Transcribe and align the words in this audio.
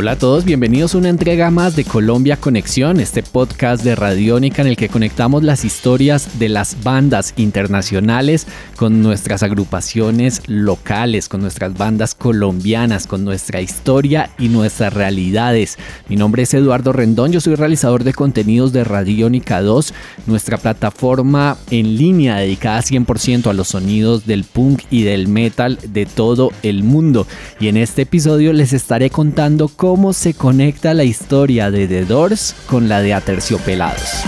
Hola 0.00 0.12
a 0.12 0.18
todos, 0.18 0.46
bienvenidos 0.46 0.94
a 0.94 0.98
una 0.98 1.10
entrega 1.10 1.50
más 1.50 1.76
de 1.76 1.84
Colombia 1.84 2.38
Conexión, 2.38 3.00
este 3.00 3.22
podcast 3.22 3.84
de 3.84 3.94
Radiónica 3.94 4.62
en 4.62 4.68
el 4.68 4.76
que 4.78 4.88
conectamos 4.88 5.42
las 5.42 5.62
historias 5.62 6.38
de 6.38 6.48
las 6.48 6.82
bandas 6.82 7.34
internacionales 7.36 8.46
con 8.76 9.02
nuestras 9.02 9.42
agrupaciones 9.42 10.40
locales, 10.46 11.28
con 11.28 11.42
nuestras 11.42 11.76
bandas 11.76 12.14
colombianas, 12.14 13.06
con 13.06 13.26
nuestra 13.26 13.60
historia 13.60 14.30
y 14.38 14.48
nuestras 14.48 14.94
realidades. 14.94 15.76
Mi 16.08 16.16
nombre 16.16 16.44
es 16.44 16.54
Eduardo 16.54 16.94
Rendón, 16.94 17.32
yo 17.32 17.42
soy 17.42 17.56
realizador 17.56 18.02
de 18.02 18.14
contenidos 18.14 18.72
de 18.72 18.84
Radiónica 18.84 19.60
2, 19.60 19.92
nuestra 20.26 20.56
plataforma 20.56 21.58
en 21.70 21.98
línea 21.98 22.36
dedicada 22.36 22.80
100% 22.80 23.48
a 23.48 23.52
los 23.52 23.68
sonidos 23.68 24.24
del 24.24 24.44
punk 24.44 24.80
y 24.90 25.02
del 25.02 25.28
metal 25.28 25.78
de 25.86 26.06
todo 26.06 26.52
el 26.62 26.84
mundo. 26.84 27.26
Y 27.60 27.68
en 27.68 27.76
este 27.76 28.02
episodio 28.02 28.54
les 28.54 28.72
estaré 28.72 29.10
contando 29.10 29.68
cómo 29.68 29.89
se 30.12 30.34
conecta 30.34 30.94
la 30.94 31.02
historia 31.02 31.68
de 31.72 31.88
The 31.88 32.04
Doors 32.04 32.54
con 32.66 32.88
la 32.88 33.02
de 33.02 33.12
Aterciopelados. 33.12 34.22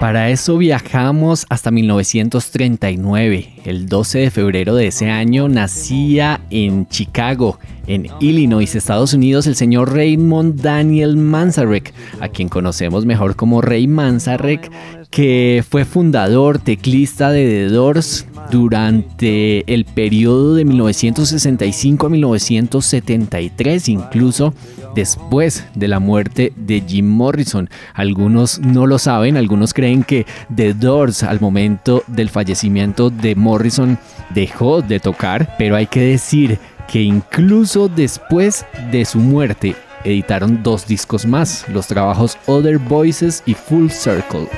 Para 0.00 0.30
eso 0.30 0.58
viajamos 0.58 1.46
hasta 1.48 1.70
1939. 1.70 3.52
El 3.64 3.86
12 3.86 4.18
de 4.18 4.30
febrero 4.32 4.74
de 4.74 4.88
ese 4.88 5.10
año 5.10 5.48
nacía 5.48 6.40
en 6.50 6.88
Chicago, 6.88 7.60
en 7.90 8.06
Illinois, 8.20 8.72
Estados 8.74 9.14
Unidos, 9.14 9.48
el 9.48 9.56
señor 9.56 9.92
Raymond 9.92 10.60
Daniel 10.60 11.16
Manzarek, 11.16 11.92
a 12.20 12.28
quien 12.28 12.48
conocemos 12.48 13.04
mejor 13.04 13.34
como 13.34 13.60
Ray 13.60 13.88
Manzarek, 13.88 14.70
que 15.10 15.64
fue 15.68 15.84
fundador, 15.84 16.60
teclista 16.60 17.32
de 17.32 17.44
The 17.46 17.74
Doors 17.74 18.26
durante 18.52 19.72
el 19.72 19.84
periodo 19.84 20.54
de 20.54 20.64
1965 20.64 22.06
a 22.06 22.10
1973, 22.10 23.88
incluso 23.88 24.54
después 24.94 25.64
de 25.74 25.88
la 25.88 25.98
muerte 25.98 26.52
de 26.56 26.82
Jim 26.86 27.08
Morrison. 27.08 27.68
Algunos 27.94 28.60
no 28.60 28.86
lo 28.86 28.98
saben, 28.98 29.36
algunos 29.36 29.74
creen 29.74 30.04
que 30.04 30.26
The 30.54 30.74
Doors 30.74 31.24
al 31.24 31.40
momento 31.40 32.04
del 32.06 32.28
fallecimiento 32.28 33.10
de 33.10 33.34
Morrison 33.34 33.98
dejó 34.32 34.80
de 34.80 35.00
tocar, 35.00 35.56
pero 35.58 35.74
hay 35.74 35.86
que 35.86 36.02
decir 36.02 36.58
que 36.90 37.00
incluso 37.00 37.88
después 37.88 38.66
de 38.90 39.04
su 39.04 39.18
muerte 39.18 39.76
editaron 40.04 40.62
dos 40.62 40.86
discos 40.86 41.24
más, 41.24 41.64
los 41.68 41.86
trabajos 41.86 42.36
Other 42.46 42.78
Voices 42.78 43.42
y 43.46 43.54
Full 43.54 43.90
Circle. 43.90 44.48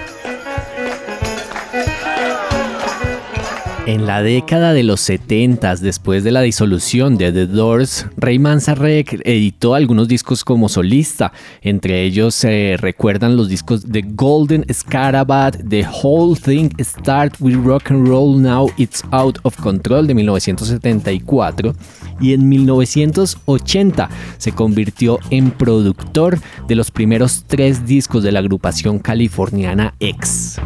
En 3.84 4.06
la 4.06 4.22
década 4.22 4.72
de 4.72 4.84
los 4.84 5.00
70, 5.00 5.74
después 5.76 6.22
de 6.22 6.30
la 6.30 6.40
disolución 6.40 7.16
de 7.18 7.32
The 7.32 7.48
Doors, 7.48 8.06
Ray 8.16 8.38
Manzarek 8.38 9.20
editó 9.24 9.74
algunos 9.74 10.06
discos 10.06 10.44
como 10.44 10.68
solista. 10.68 11.32
Entre 11.62 12.04
ellos 12.04 12.36
se 12.36 12.76
recuerdan 12.78 13.36
los 13.36 13.48
discos 13.48 13.84
The 13.84 14.04
Golden 14.06 14.64
Scarabat, 14.72 15.68
The 15.68 15.84
Whole 16.00 16.38
Thing 16.38 16.70
Start 16.80 17.34
with 17.40 17.56
Rock 17.56 17.90
and 17.90 18.06
Roll 18.06 18.40
Now 18.40 18.70
It's 18.76 19.02
Out 19.10 19.40
of 19.42 19.56
Control 19.56 20.06
de 20.06 20.14
1974 20.14 21.74
y 22.20 22.34
en 22.34 22.48
1980 22.48 24.08
se 24.38 24.52
convirtió 24.52 25.18
en 25.30 25.50
productor 25.50 26.38
de 26.68 26.76
los 26.76 26.92
primeros 26.92 27.42
tres 27.48 27.84
discos 27.84 28.22
de 28.22 28.30
la 28.30 28.38
agrupación 28.38 29.00
californiana 29.00 29.94
X. 29.98 30.60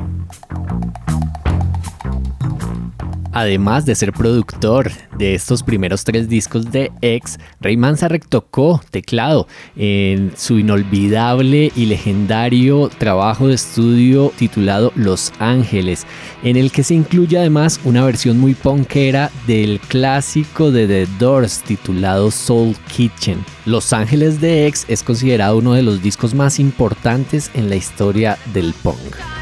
Además 3.36 3.84
de 3.84 3.94
ser 3.94 4.14
productor 4.14 4.90
de 5.18 5.34
estos 5.34 5.62
primeros 5.62 6.04
tres 6.04 6.26
discos 6.26 6.72
de 6.72 6.90
X, 7.02 7.38
Ray 7.60 7.76
Manzarek 7.76 8.26
tocó 8.26 8.80
teclado 8.90 9.46
en 9.76 10.32
su 10.34 10.58
inolvidable 10.58 11.70
y 11.76 11.84
legendario 11.84 12.88
trabajo 12.96 13.48
de 13.48 13.56
estudio 13.56 14.32
titulado 14.38 14.90
Los 14.94 15.34
Ángeles, 15.38 16.06
en 16.44 16.56
el 16.56 16.72
que 16.72 16.82
se 16.82 16.94
incluye 16.94 17.36
además 17.36 17.78
una 17.84 18.06
versión 18.06 18.38
muy 18.38 18.54
punkera 18.54 19.30
del 19.46 19.80
clásico 19.80 20.70
de 20.70 20.86
The 20.86 21.06
Doors 21.18 21.60
titulado 21.60 22.30
Soul 22.30 22.74
Kitchen. 22.90 23.44
Los 23.66 23.92
Ángeles 23.92 24.40
de 24.40 24.66
X 24.66 24.86
es 24.88 25.02
considerado 25.02 25.58
uno 25.58 25.74
de 25.74 25.82
los 25.82 26.00
discos 26.00 26.32
más 26.32 26.58
importantes 26.58 27.50
en 27.52 27.68
la 27.68 27.76
historia 27.76 28.38
del 28.54 28.72
punk. 28.82 29.35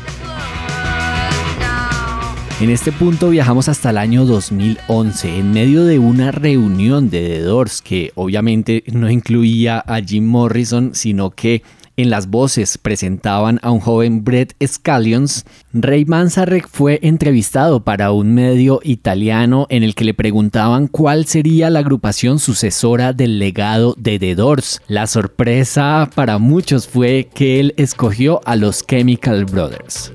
En 2.65 2.71
este 2.71 2.93
punto 2.93 3.29
viajamos 3.29 3.69
hasta 3.69 3.91
el 3.91 3.99
año 3.99 4.25
2011, 4.25 5.39
en 5.39 5.53
medio 5.53 5.85
de 5.85 5.99
una 5.99 6.31
reunión 6.31 7.11
de 7.11 7.21
The 7.21 7.41
Doors 7.41 7.83
que 7.83 8.11
obviamente 8.15 8.85
no 8.91 9.11
incluía 9.11 9.81
a 9.81 10.01
Jim 10.01 10.25
Morrison, 10.25 10.95
sino 10.95 11.29
que 11.29 11.63
en 11.99 12.09
las 12.09 12.29
voces 12.29 12.79
presentaban 12.79 13.61
a 13.61 13.71
un 13.71 13.81
joven 13.81 14.25
Brett 14.25 14.55
Scallions, 14.67 15.45
Ray 15.75 16.07
Manzarek 16.07 16.67
fue 16.67 17.01
entrevistado 17.03 17.85
para 17.85 18.13
un 18.13 18.33
medio 18.33 18.81
italiano 18.83 19.67
en 19.69 19.83
el 19.83 19.95
que 19.95 20.07
le 20.07 20.15
preguntaban 20.15 20.89
cuál 20.89 21.27
sería 21.27 21.69
la 21.69 21.81
agrupación 21.81 22.39
sucesora 22.39 23.13
del 23.13 23.39
legado 23.39 23.95
de 23.99 24.19
The 24.19 24.37
Doors. 24.37 24.81
La 24.89 25.07
sorpresa 25.07 26.09
para 26.15 26.39
muchos 26.39 26.89
fue 26.89 27.29
que 27.35 27.61
él 27.61 27.75
escogió 27.77 28.41
a 28.47 28.57
los 28.57 28.87
Chemical 28.87 29.45
Brothers. 29.45 30.15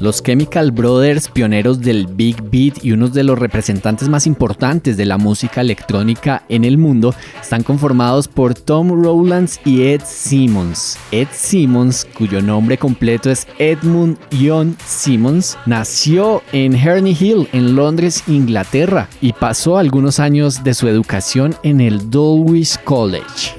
Los 0.00 0.22
Chemical 0.22 0.70
Brothers, 0.70 1.28
pioneros 1.28 1.80
del 1.80 2.06
Big 2.06 2.40
Beat 2.50 2.84
y 2.84 2.92
unos 2.92 3.12
de 3.12 3.24
los 3.24 3.38
representantes 3.38 4.08
más 4.08 4.26
importantes 4.26 4.96
de 4.96 5.04
la 5.04 5.18
música 5.18 5.60
electrónica 5.60 6.44
en 6.48 6.64
el 6.64 6.78
mundo, 6.78 7.14
están 7.40 7.62
conformados 7.62 8.28
por 8.28 8.54
Tom 8.54 9.02
Rowlands 9.02 9.60
y 9.64 9.82
Ed 9.82 10.02
Simmons. 10.04 10.96
Ed 11.10 11.28
Simmons, 11.32 12.06
cuyo 12.16 12.40
nombre 12.40 12.78
completo 12.78 13.30
es 13.30 13.46
Edmund 13.58 14.16
John 14.40 14.76
Simmons, 14.86 15.58
nació 15.66 16.42
en 16.52 16.74
Herney 16.74 17.16
Hill, 17.18 17.48
en 17.52 17.74
Londres, 17.74 18.22
Inglaterra, 18.28 19.08
y 19.20 19.32
pasó 19.32 19.78
algunos 19.78 20.20
años 20.20 20.62
de 20.62 20.74
su 20.74 20.86
educación 20.86 21.56
en 21.64 21.80
el 21.80 22.10
Dulwich 22.10 22.78
College. 22.84 23.57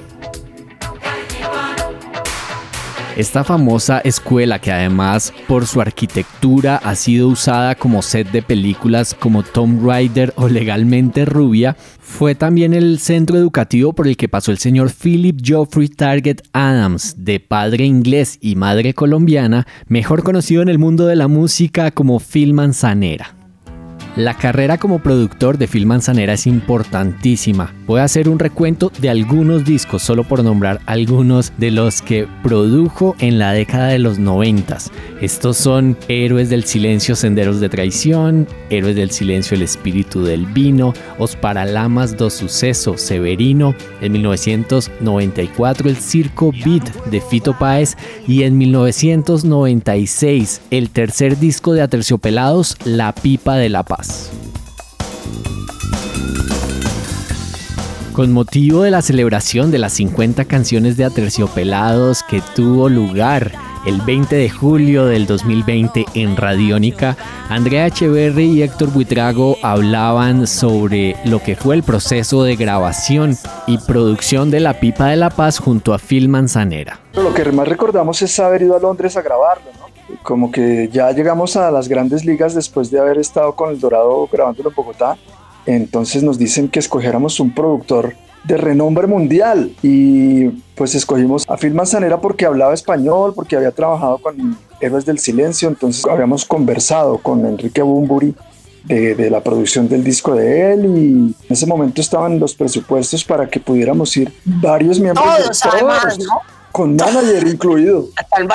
Esta 3.20 3.44
famosa 3.44 3.98
escuela 3.98 4.60
que 4.60 4.72
además 4.72 5.34
por 5.46 5.66
su 5.66 5.82
arquitectura 5.82 6.76
ha 6.76 6.94
sido 6.94 7.28
usada 7.28 7.74
como 7.74 8.00
set 8.00 8.30
de 8.30 8.40
películas 8.40 9.12
como 9.12 9.42
Tomb 9.42 9.86
Raider 9.86 10.32
o 10.36 10.48
Legalmente 10.48 11.26
Rubia, 11.26 11.76
fue 12.00 12.34
también 12.34 12.72
el 12.72 12.98
centro 12.98 13.36
educativo 13.36 13.92
por 13.92 14.08
el 14.08 14.16
que 14.16 14.30
pasó 14.30 14.52
el 14.52 14.56
señor 14.56 14.90
Philip 14.90 15.38
Geoffrey 15.44 15.88
Target 15.88 16.38
Adams, 16.54 17.14
de 17.18 17.40
padre 17.40 17.84
inglés 17.84 18.38
y 18.40 18.56
madre 18.56 18.94
colombiana, 18.94 19.66
mejor 19.86 20.22
conocido 20.22 20.62
en 20.62 20.70
el 20.70 20.78
mundo 20.78 21.06
de 21.06 21.16
la 21.16 21.28
música 21.28 21.90
como 21.90 22.20
Phil 22.20 22.54
Manzanera. 22.54 23.39
La 24.16 24.36
carrera 24.36 24.76
como 24.76 24.98
productor 24.98 25.56
de 25.56 25.68
Phil 25.68 25.86
Manzanera 25.86 26.32
es 26.32 26.48
importantísima. 26.48 27.72
Voy 27.86 28.00
a 28.00 28.04
hacer 28.04 28.28
un 28.28 28.40
recuento 28.40 28.90
de 28.98 29.08
algunos 29.08 29.64
discos, 29.64 30.02
solo 30.02 30.24
por 30.24 30.42
nombrar 30.42 30.80
algunos 30.86 31.52
de 31.58 31.70
los 31.70 32.02
que 32.02 32.26
produjo 32.42 33.14
en 33.20 33.38
la 33.38 33.52
década 33.52 33.86
de 33.86 34.00
los 34.00 34.18
noventas. 34.18 34.90
Estos 35.20 35.58
son 35.58 35.96
Héroes 36.08 36.50
del 36.50 36.64
Silencio, 36.64 37.14
Senderos 37.14 37.60
de 37.60 37.68
Traición, 37.68 38.48
Héroes 38.68 38.96
del 38.96 39.12
Silencio, 39.12 39.54
El 39.54 39.62
Espíritu 39.62 40.24
del 40.24 40.44
Vino, 40.46 40.92
Os 41.18 41.36
Paralamas 41.36 42.16
do 42.16 42.30
Suceso, 42.30 42.98
Severino, 42.98 43.76
en 44.00 44.10
1994 44.12 45.88
El 45.88 45.96
Circo 45.96 46.52
Beat 46.52 47.06
de 47.06 47.20
Fito 47.20 47.56
Páez 47.56 47.96
y 48.26 48.42
en 48.42 48.58
1996 48.58 50.62
el 50.70 50.90
tercer 50.90 51.38
disco 51.38 51.74
de 51.74 51.82
Aterciopelados, 51.82 52.76
La 52.84 53.14
Pipa 53.14 53.54
de 53.56 53.68
la 53.68 53.84
Paz. 53.84 53.99
Con 58.12 58.32
motivo 58.32 58.82
de 58.82 58.90
la 58.90 59.02
celebración 59.02 59.70
de 59.70 59.78
las 59.78 59.94
50 59.94 60.44
canciones 60.44 60.96
de 60.96 61.04
Aterciopelados 61.04 62.22
que 62.24 62.42
tuvo 62.54 62.88
lugar 62.88 63.52
el 63.86 64.02
20 64.02 64.36
de 64.36 64.50
julio 64.50 65.06
del 65.06 65.26
2020 65.26 66.04
en 66.14 66.36
Radiónica, 66.36 67.16
Andrea 67.48 67.86
Echeverry 67.86 68.44
y 68.44 68.62
Héctor 68.62 68.90
Buitrago 68.90 69.56
hablaban 69.62 70.46
sobre 70.46 71.16
lo 71.24 71.42
que 71.42 71.56
fue 71.56 71.76
el 71.76 71.82
proceso 71.82 72.44
de 72.44 72.56
grabación 72.56 73.38
y 73.66 73.78
producción 73.78 74.50
de 74.50 74.60
La 74.60 74.74
Pipa 74.80 75.06
de 75.06 75.16
la 75.16 75.30
Paz 75.30 75.58
junto 75.58 75.94
a 75.94 75.98
Phil 75.98 76.28
Manzanera. 76.28 77.00
Lo 77.14 77.32
que 77.32 77.50
más 77.52 77.66
recordamos 77.66 78.20
es 78.20 78.38
haber 78.38 78.62
ido 78.62 78.76
a 78.76 78.80
Londres 78.80 79.16
a 79.16 79.22
grabarlo. 79.22 79.79
Como 80.22 80.50
que 80.50 80.88
ya 80.92 81.12
llegamos 81.12 81.56
a 81.56 81.70
las 81.70 81.88
grandes 81.88 82.24
ligas 82.24 82.54
después 82.54 82.90
de 82.90 83.00
haber 83.00 83.18
estado 83.18 83.54
con 83.54 83.70
el 83.70 83.80
Dorado 83.80 84.28
grabándolo 84.30 84.70
en 84.70 84.74
Bogotá. 84.74 85.16
Entonces 85.66 86.22
nos 86.22 86.38
dicen 86.38 86.68
que 86.68 86.78
escogiéramos 86.78 87.40
un 87.40 87.54
productor 87.54 88.14
de 88.44 88.56
renombre 88.56 89.06
mundial 89.06 89.72
y 89.82 90.48
pues 90.74 90.94
escogimos 90.94 91.44
a 91.48 91.56
Phil 91.56 91.74
Manzanera 91.74 92.20
porque 92.20 92.46
hablaba 92.46 92.72
español, 92.72 93.34
porque 93.34 93.56
había 93.56 93.70
trabajado 93.70 94.18
con 94.18 94.56
Héroes 94.80 95.04
del 95.04 95.18
Silencio, 95.18 95.68
entonces 95.68 96.04
habíamos 96.06 96.44
conversado 96.44 97.18
con 97.18 97.44
Enrique 97.44 97.82
Bumburi 97.82 98.34
de, 98.84 99.30
la 99.30 99.42
producción 99.42 99.88
del 99.88 100.02
disco 100.02 100.34
de 100.34 100.72
él 100.72 100.84
y 100.86 101.10
en 101.12 101.34
ese 101.50 101.66
momento 101.66 102.00
estaban 102.00 102.38
los 102.38 102.54
presupuestos 102.54 103.24
para 103.24 103.48
que 103.48 103.60
pudiéramos 103.60 104.16
ir 104.16 104.32
varios 104.44 104.98
miembros 104.98 105.24
todos, 105.36 105.66
además, 105.66 106.18
¿no? 106.18 106.40
con 106.72 106.96
manager 106.96 107.46
incluido. 107.46 108.08
Hasta 108.16 108.40
el 108.40 108.48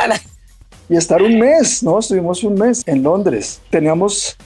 y 0.89 0.95
estar 0.95 1.21
un 1.21 1.37
mes, 1.37 1.83
¿no? 1.83 1.99
Estuvimos 1.99 2.43
un 2.43 2.55
mes 2.55 2.83
en 2.85 3.03
Londres. 3.03 3.61
Teníamos 3.69 4.37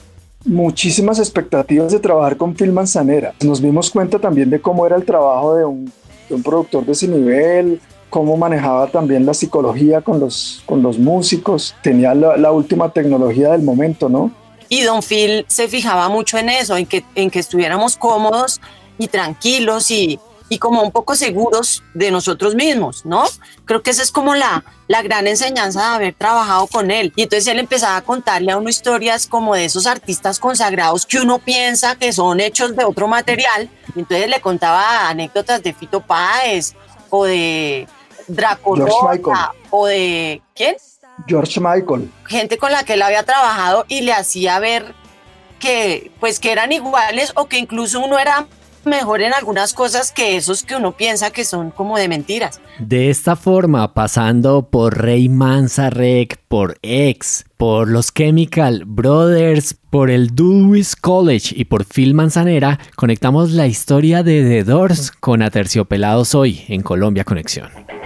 muchísimas 0.44 1.18
expectativas 1.18 1.92
de 1.92 1.98
trabajar 1.98 2.36
con 2.36 2.54
Phil 2.54 2.72
Manzanera. 2.72 3.34
Nos 3.40 3.60
dimos 3.60 3.90
cuenta 3.90 4.18
también 4.18 4.48
de 4.50 4.60
cómo 4.60 4.86
era 4.86 4.96
el 4.96 5.04
trabajo 5.04 5.54
de 5.54 5.64
un, 5.64 5.92
productor 6.42 6.86
de 6.86 6.92
ese 6.92 7.08
nivel, 7.08 7.80
cómo 8.08 8.36
manejaba 8.36 8.86
también 8.86 9.26
la 9.26 9.34
psicología 9.34 10.00
con 10.00 10.20
los, 10.20 10.62
con 10.64 10.82
los 10.82 10.98
músicos. 10.98 11.74
Tenía 11.82 12.14
la, 12.14 12.52
última 12.52 12.92
tecnología 12.92 13.50
del 13.50 13.62
momento, 13.62 14.08
¿no? 14.08 14.30
Y 14.68 14.82
Don 14.82 15.02
Phil 15.02 15.44
se 15.48 15.66
fijaba 15.66 16.08
mucho 16.08 16.38
en 16.38 16.48
eso, 16.48 16.76
en 16.76 16.86
que, 16.86 17.04
en 17.16 17.30
que 17.30 17.40
estuviéramos 17.40 17.96
cómodos 17.96 18.60
y 18.98 19.08
tranquilos 19.08 19.90
y, 19.90 20.20
y 20.50 20.58
como 20.58 20.82
un 20.82 20.90
poco 20.90 21.14
seguros 21.14 21.84
de 21.94 22.10
nosotros 22.10 22.56
mismos, 22.56 23.06
¿no? 23.06 23.24
Creo 23.64 23.82
que 23.82 23.92
esa 23.92 24.02
es 24.02 24.10
como 24.10 24.34
la, 24.34 24.64
la 24.88 25.00
gran 25.00 25.28
enseñanza 25.28 25.80
de 25.80 25.94
haber 25.94 26.14
trabajado 26.14 26.66
con 26.66 26.90
él. 26.90 27.12
Y 27.14 27.22
entonces 27.22 27.46
él 27.46 27.60
empezaba 27.60 27.96
a 27.96 28.02
contarle 28.02 28.50
a 28.50 28.56
uno 28.58 28.68
historias 28.68 29.28
como 29.28 29.54
de 29.54 29.64
esos 29.64 29.86
artistas 29.86 30.40
consagrados 30.40 31.06
que 31.06 31.20
uno 31.20 31.38
piensa 31.38 31.94
que 31.94 32.12
son 32.12 32.40
hechos 32.40 32.74
de 32.74 32.84
otro 32.84 33.06
material. 33.06 33.70
Y 33.94 34.00
entonces 34.00 34.28
le 34.28 34.40
contaba 34.40 35.08
anécdotas 35.08 35.62
de 35.62 35.72
Fito 35.72 36.00
Páez 36.00 36.74
o 37.10 37.24
de 37.24 37.86
Draco 38.26 38.74
o 39.70 39.86
de 39.86 40.42
¿quién? 40.56 40.74
George 41.28 41.60
Michael. 41.60 42.10
Gente 42.26 42.58
con 42.58 42.72
la 42.72 42.82
que 42.82 42.94
él 42.94 43.02
había 43.02 43.22
trabajado 43.22 43.84
y 43.86 44.00
le 44.00 44.12
hacía 44.12 44.58
ver 44.58 44.96
que 45.60 46.10
pues 46.18 46.40
que 46.40 46.50
eran 46.50 46.72
iguales 46.72 47.32
o 47.36 47.46
que 47.46 47.58
incluso 47.58 48.00
uno 48.00 48.18
era 48.18 48.48
mejor 48.84 49.22
en 49.22 49.32
algunas 49.32 49.74
cosas 49.74 50.12
que 50.12 50.36
esos 50.36 50.62
que 50.62 50.76
uno 50.76 50.92
piensa 50.92 51.30
que 51.30 51.44
son 51.44 51.70
como 51.70 51.98
de 51.98 52.08
mentiras. 52.08 52.60
De 52.78 53.10
esta 53.10 53.36
forma, 53.36 53.94
pasando 53.94 54.68
por 54.70 54.98
Rey 54.98 55.28
Manzarek, 55.28 56.38
por 56.48 56.78
X, 56.82 57.44
por 57.56 57.88
los 57.88 58.12
Chemical 58.12 58.84
Brothers, 58.86 59.74
por 59.90 60.10
el 60.10 60.34
Dulwich 60.34 60.94
College 61.00 61.54
y 61.56 61.64
por 61.64 61.84
Phil 61.84 62.14
Manzanera, 62.14 62.78
conectamos 62.96 63.50
la 63.52 63.66
historia 63.66 64.22
de 64.22 64.42
The 64.42 64.64
Doors 64.64 65.10
con 65.10 65.42
Aterciopelados 65.42 66.34
hoy 66.34 66.64
en 66.68 66.82
Colombia 66.82 67.24
Conexión. 67.24 67.99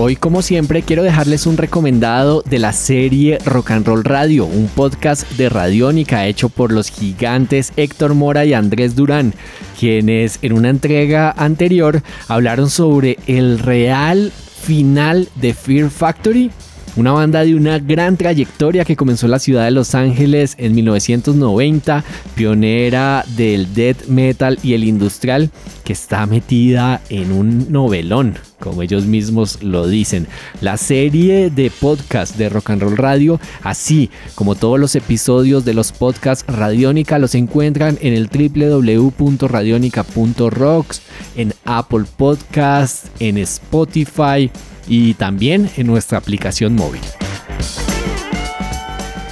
Hoy, 0.00 0.14
como 0.14 0.42
siempre, 0.42 0.82
quiero 0.82 1.02
dejarles 1.02 1.44
un 1.44 1.56
recomendado 1.56 2.44
de 2.48 2.60
la 2.60 2.72
serie 2.72 3.38
Rock 3.44 3.72
and 3.72 3.84
Roll 3.84 4.04
Radio, 4.04 4.46
un 4.46 4.68
podcast 4.68 5.28
de 5.32 5.48
Radiónica 5.48 6.28
hecho 6.28 6.50
por 6.50 6.70
los 6.70 6.88
gigantes 6.88 7.72
Héctor 7.76 8.14
Mora 8.14 8.44
y 8.44 8.54
Andrés 8.54 8.94
Durán, 8.94 9.34
quienes 9.76 10.38
en 10.42 10.52
una 10.52 10.68
entrega 10.68 11.34
anterior 11.36 12.00
hablaron 12.28 12.70
sobre 12.70 13.18
el 13.26 13.58
real 13.58 14.30
final 14.62 15.28
de 15.34 15.52
Fear 15.52 15.90
Factory 15.90 16.52
una 16.96 17.12
banda 17.12 17.44
de 17.44 17.54
una 17.54 17.78
gran 17.78 18.16
trayectoria 18.16 18.84
que 18.84 18.96
comenzó 18.96 19.26
en 19.26 19.32
la 19.32 19.38
ciudad 19.38 19.64
de 19.64 19.70
Los 19.70 19.94
Ángeles 19.94 20.54
en 20.58 20.74
1990, 20.74 22.04
pionera 22.34 23.24
del 23.36 23.72
death 23.74 24.06
metal 24.06 24.58
y 24.62 24.74
el 24.74 24.84
industrial, 24.84 25.50
que 25.84 25.92
está 25.92 26.26
metida 26.26 27.00
en 27.08 27.32
un 27.32 27.72
novelón, 27.72 28.34
como 28.60 28.82
ellos 28.82 29.06
mismos 29.06 29.62
lo 29.62 29.86
dicen. 29.86 30.26
La 30.60 30.76
serie 30.76 31.50
de 31.50 31.70
podcast 31.70 32.36
de 32.36 32.48
Rock 32.48 32.70
and 32.70 32.82
Roll 32.82 32.96
Radio, 32.96 33.40
así 33.62 34.10
como 34.34 34.54
todos 34.54 34.78
los 34.78 34.94
episodios 34.96 35.64
de 35.64 35.74
los 35.74 35.92
podcasts 35.92 36.44
Radiónica, 36.46 37.18
los 37.18 37.34
encuentran 37.34 37.98
en 38.00 38.14
el 38.14 38.28
www.radionica.rocks, 38.28 41.02
en 41.38 41.54
Apple 41.64 42.04
Podcasts, 42.16 43.10
en 43.20 43.38
Spotify 43.38 44.50
y 44.86 45.14
también 45.14 45.70
en 45.76 45.86
nuestra 45.86 46.18
aplicación 46.18 46.74
móvil. 46.74 47.00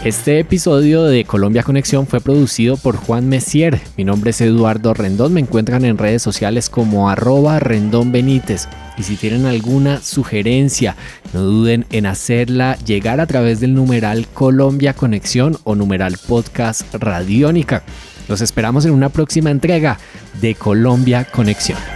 Este 0.05 0.39
episodio 0.39 1.03
de 1.03 1.25
Colombia 1.25 1.65
Conexión 1.65 2.07
fue 2.07 2.21
producido 2.21 2.77
por 2.77 2.95
Juan 2.95 3.29
Messier. 3.29 3.81
Mi 3.97 4.05
nombre 4.05 4.31
es 4.31 4.41
Eduardo 4.41 4.95
Rendón. 4.95 5.33
Me 5.33 5.41
encuentran 5.41 5.85
en 5.85 5.99
redes 5.99 6.23
sociales 6.23 6.71
como 6.71 7.11
arroba 7.11 7.59
Rendón 7.59 8.13
Benítez. 8.13 8.69
Y 8.97 9.03
si 9.03 9.17
tienen 9.17 9.47
alguna 9.47 10.01
sugerencia, 10.01 10.95
no 11.35 11.43
duden 11.43 11.87
en 11.91 12.07
hacerla 12.07 12.79
llegar 12.87 13.21
a 13.21 13.27
través 13.27 13.59
del 13.59 13.75
numeral 13.75 14.29
Colombia 14.29 14.95
Conexión 14.95 15.59
o 15.65 15.75
numeral 15.75 16.17
Podcast 16.29 16.83
Radiónica. 16.95 17.83
Los 18.29 18.41
esperamos 18.43 18.85
en 18.85 18.93
una 18.93 19.09
próxima 19.09 19.51
entrega 19.51 19.99
de 20.41 20.55
Colombia 20.55 21.25
Conexión. 21.25 21.96